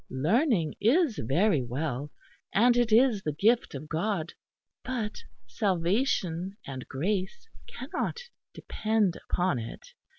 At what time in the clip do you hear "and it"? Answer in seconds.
2.51-2.91